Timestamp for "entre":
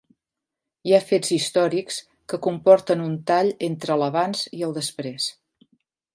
3.69-3.99